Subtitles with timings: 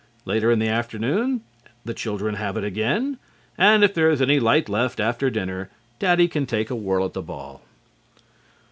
[0.25, 1.41] Later in the afternoon
[1.85, 3.19] the children have it again,
[3.55, 7.13] and if there is any light left after dinner Daddy can take a whirl at
[7.13, 7.61] the ball.